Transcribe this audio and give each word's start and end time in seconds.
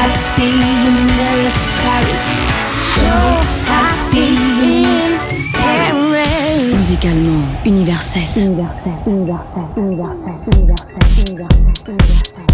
happy 0.00 0.48
in 0.48 0.96
Paris. 1.18 1.58
Paris. 1.84 2.24
So 2.96 3.14
happy 3.68 4.28
in 4.72 5.12
Paris. 5.52 6.72
Musicalement 6.74 7.66
universel. 7.66 8.22
Universel, 8.36 8.96
universel, 9.06 9.64
universel, 9.76 10.36
universel, 10.40 11.06
universel, 11.20 11.68
universel, 11.88 12.49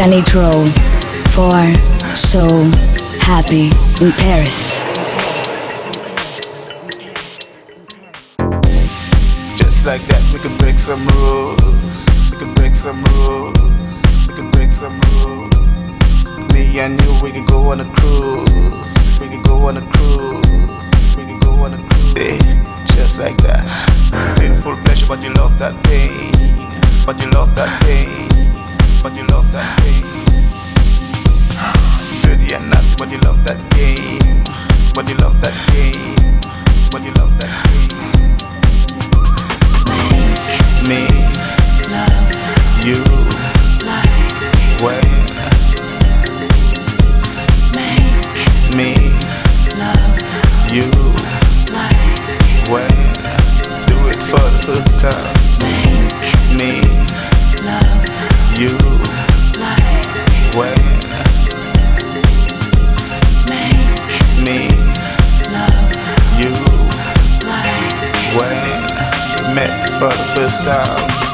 Canitrot 0.00 0.66
for 1.34 1.60
So 2.16 2.48
Happy 3.20 3.68
in 4.02 4.12
Paris. 4.12 4.80
Just 9.58 9.84
like 9.84 10.00
that, 10.08 10.24
we 10.32 10.38
can 10.38 10.56
break 10.56 10.76
some 10.76 11.06
rules. 11.08 12.06
We 12.32 12.38
can 12.38 12.54
break 12.54 12.74
some 12.74 13.04
rules. 13.12 14.02
We 14.26 14.36
can 14.36 14.50
break 14.52 14.72
some 14.72 14.98
rules. 15.12 15.52
Me 16.54 16.80
and 16.80 16.98
you, 17.02 17.12
we 17.22 17.30
can 17.30 17.44
go 17.44 17.68
on 17.68 17.80
a 17.80 17.84
cruise. 17.96 19.20
We 19.20 19.28
can 19.28 19.42
go 19.42 19.68
on 19.68 19.76
a 19.76 19.82
cruise. 19.92 20.90
We 21.14 21.24
can 21.28 21.38
go 21.40 21.52
on 21.60 21.74
a 21.74 21.76
cruise. 21.76 22.14
Yeah, 22.16 22.86
just 22.96 23.18
like 23.18 23.36
that. 23.42 23.68
Painful 24.38 24.76
pleasure, 24.76 25.06
but 25.06 25.22
you 25.22 25.30
love 25.34 25.58
that 25.58 25.76
pain. 25.84 26.32
But 27.04 27.20
you 27.20 27.30
love 27.32 27.54
that 27.54 27.82
pain. 27.82 28.49
But 29.02 29.14
you 29.16 29.24
love 29.28 29.50
that 29.52 29.80
pain. 29.80 30.04
Dirty 32.22 32.54
and 32.54 32.68
nasty, 32.70 32.94
but 32.98 33.10
you 33.10 33.18
love 33.18 33.42
that 33.44 33.58
game. 33.72 34.20
But 34.94 35.08
you 35.08 35.16
love 35.16 35.40
that 35.40 35.54
game. 35.72 36.16
But 36.90 37.02
you 37.04 37.12
love 37.14 37.32
that 37.40 37.50
game. 37.64 37.88
Me, 40.88 41.06
you, 42.84 43.00
when 44.84 45.04
me, 48.76 48.94
love 49.78 50.18
you, 50.72 50.90
when 52.70 52.90
do 53.86 53.96
it 54.08 54.20
for 54.28 54.44
the 54.44 54.60
first 54.66 55.00
time. 55.00 55.34
Me, 56.56 56.82
love 57.64 58.10
you, 58.58 58.89
first 70.40 70.64
time. 70.64 71.29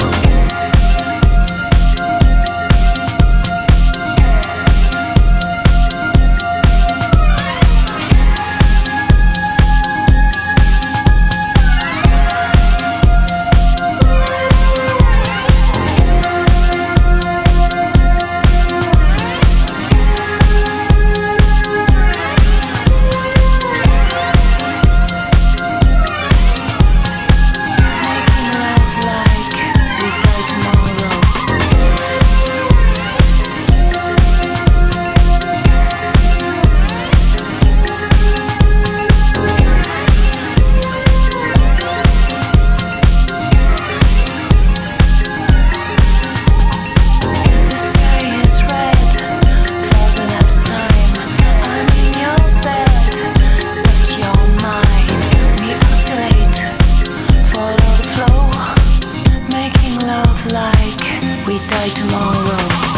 like 60.53 61.01
we 61.47 61.59
die 61.69 61.89
tomorrow. 61.95 62.96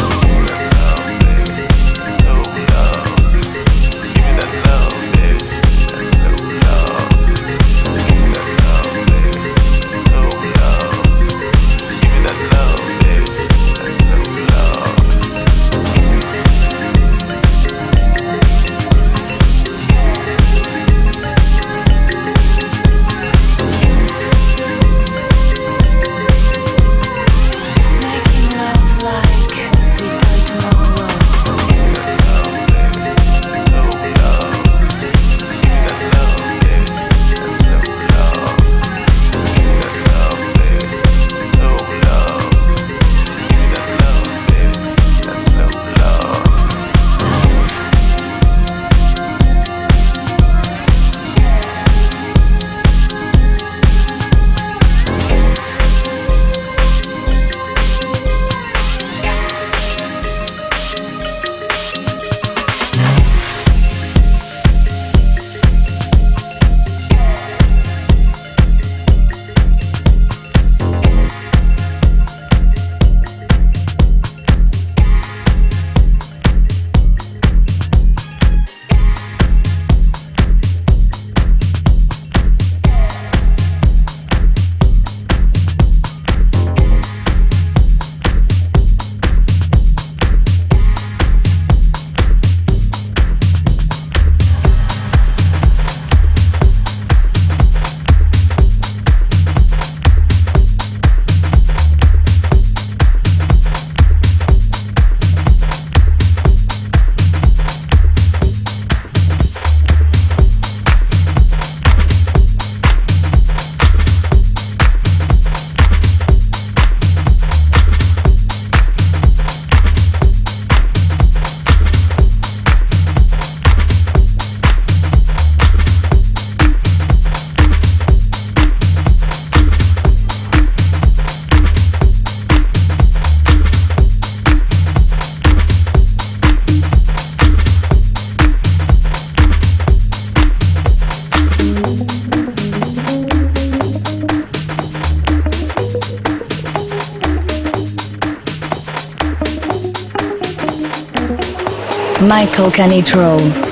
Michael 152.39 152.71
Canitrot. 152.71 153.68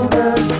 over. 0.00 0.59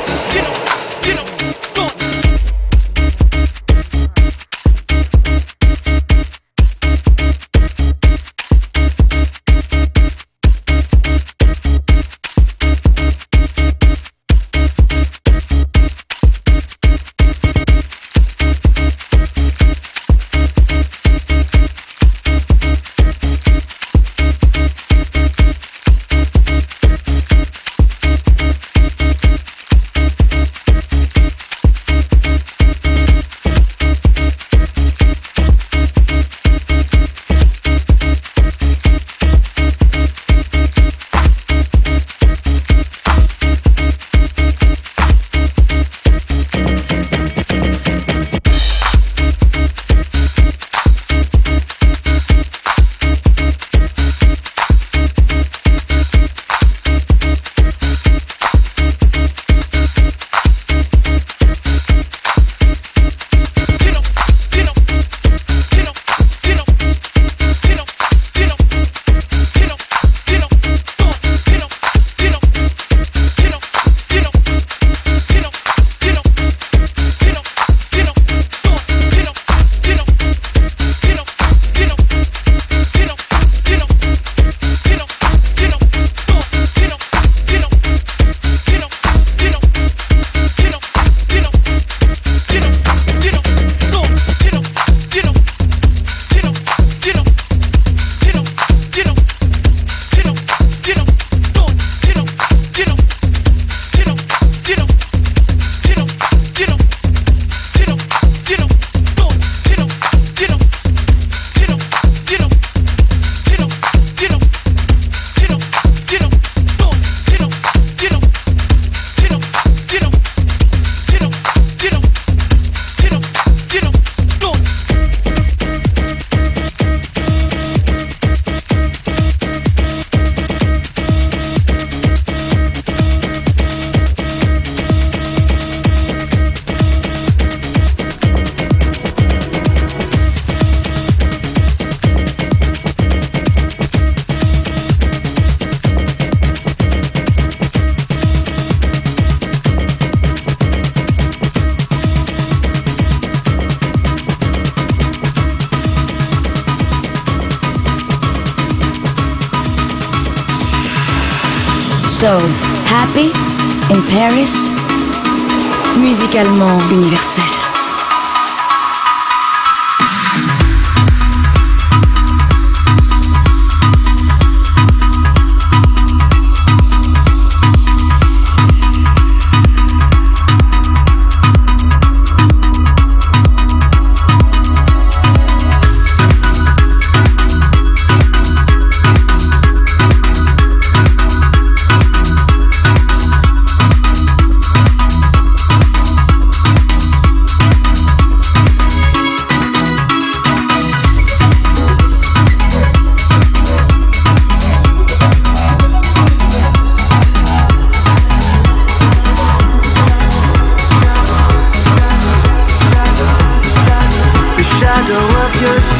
Feeling 215.53 215.90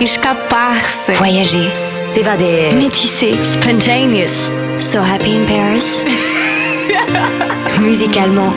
Escapar-se. 0.00 1.12
Voyager. 1.12 1.70
S'évader. 1.74 2.72
Métisser. 2.74 3.36
Spontaneous. 3.42 4.50
So 4.78 5.00
happy 5.00 5.34
in 5.34 5.44
Paris. 5.44 6.04
Musicalement, 7.80 8.52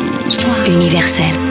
universel. 0.67 1.50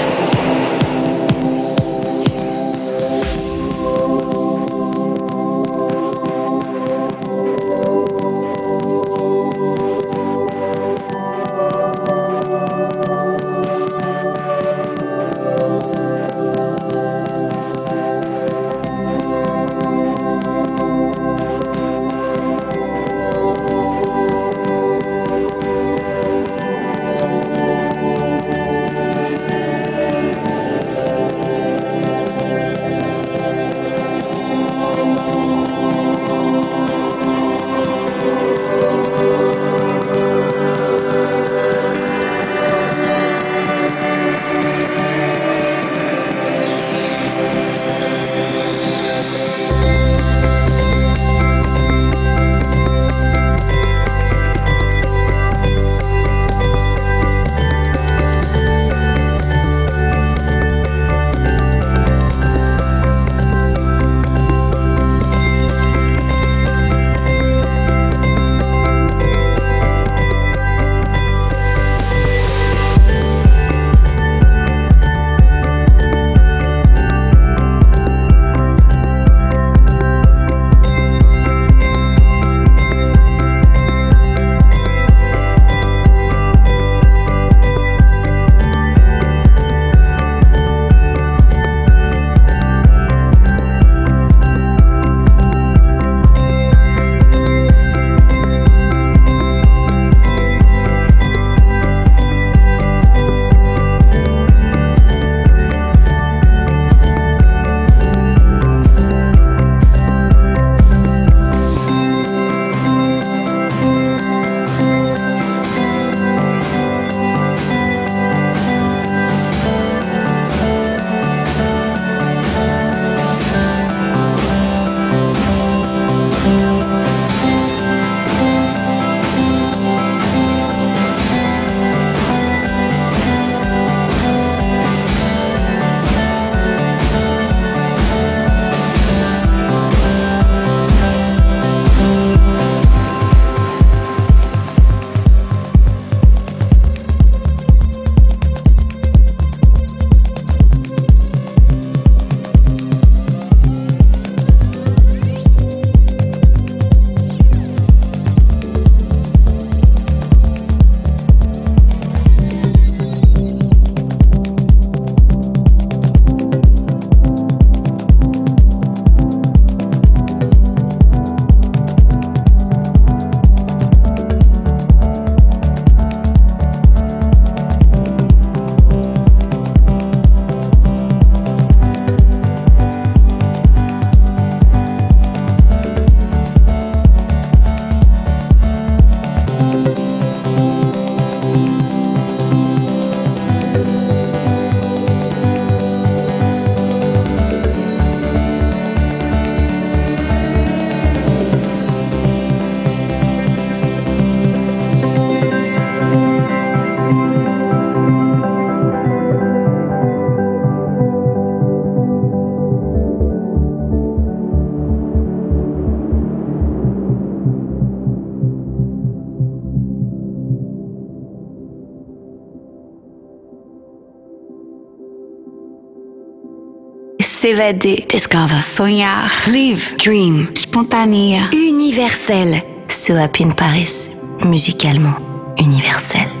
S'évader. 227.41 228.05
Discover. 228.07 228.59
Sonhar. 228.59 229.31
Live. 229.47 229.95
Dream. 229.97 230.51
Spontanea. 230.53 231.49
Universel. 231.51 232.61
So 232.87 233.15
Happy 233.15 233.41
in 233.41 233.55
Paris. 233.55 234.11
Musicalement 234.43 235.15
universel. 235.57 236.40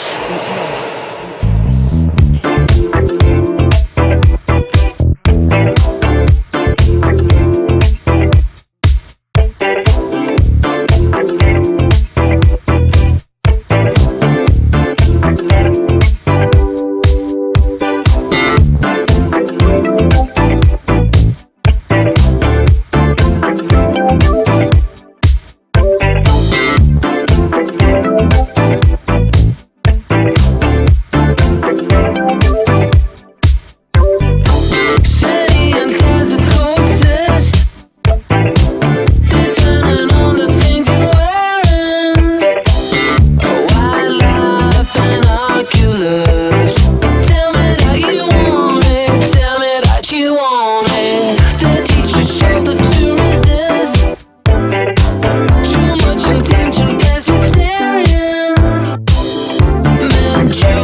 you. 60.53 60.80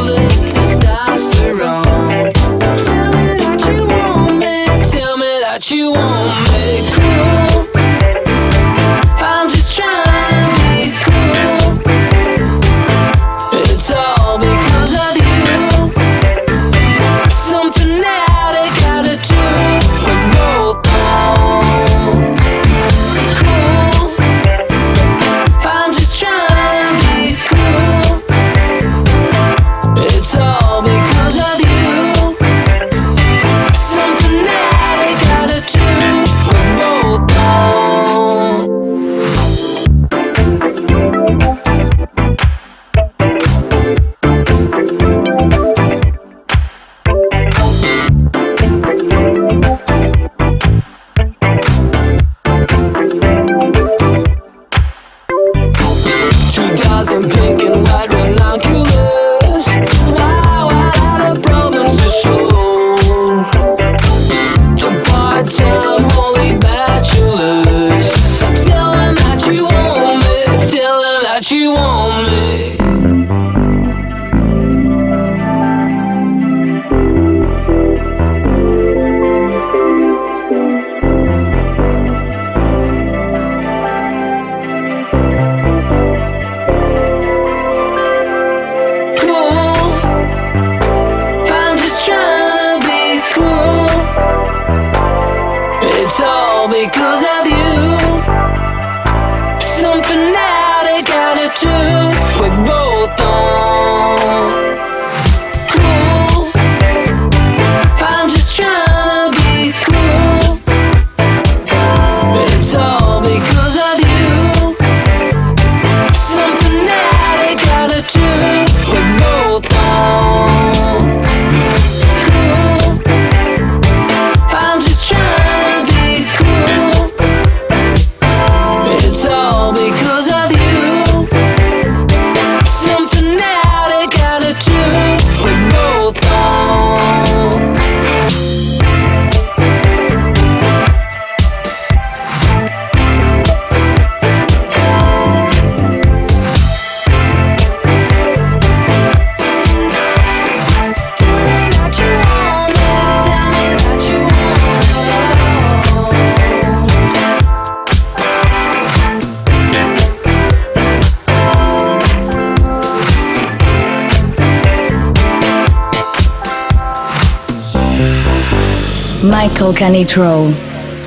Michael 169.68 169.86
Canitrot 169.86 170.54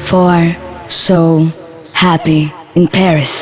for 0.01 0.55
So 0.87 1.47
Happy 1.95 2.53
in 2.75 2.87
Paris. 2.87 3.40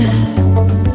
Out 0.00 0.87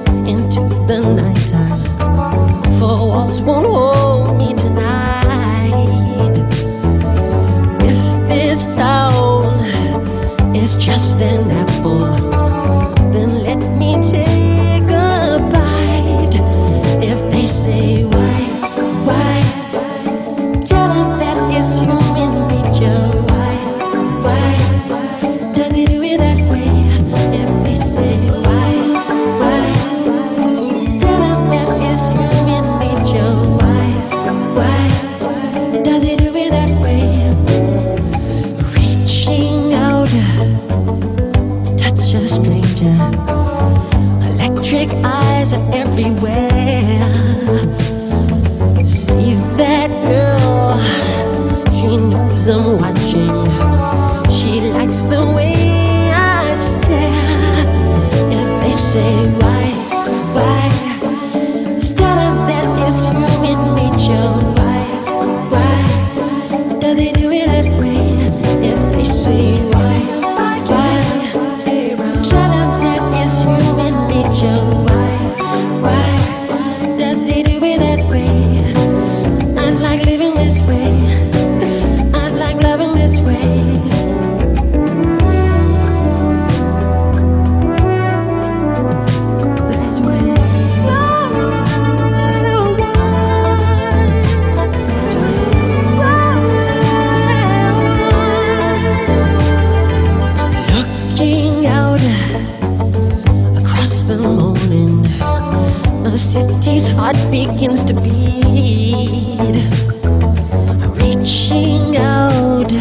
reaching 111.24 111.96
out. 111.96 112.74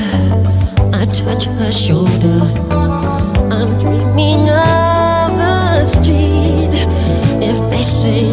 I 0.93 1.05
touch 1.07 1.45
her 1.45 1.71
shoulder. 1.71 2.41
I'm 3.55 3.69
dreaming 3.79 4.49
of 4.49 5.31
a 5.39 5.87
street. 5.87 6.75
If 7.41 7.59
they 7.71 7.83
say 7.83 8.32